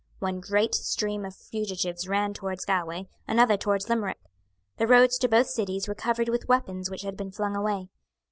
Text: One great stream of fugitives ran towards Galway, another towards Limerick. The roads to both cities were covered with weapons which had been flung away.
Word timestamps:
One 0.17 0.39
great 0.39 0.73
stream 0.73 1.25
of 1.25 1.35
fugitives 1.35 2.07
ran 2.07 2.33
towards 2.33 2.65
Galway, 2.65 3.03
another 3.27 3.55
towards 3.55 3.87
Limerick. 3.87 4.17
The 4.77 4.87
roads 4.87 5.19
to 5.19 5.29
both 5.29 5.45
cities 5.49 5.87
were 5.87 5.93
covered 5.93 6.27
with 6.27 6.47
weapons 6.49 6.89
which 6.89 7.03
had 7.03 7.15
been 7.15 7.29
flung 7.29 7.55
away. 7.55 7.89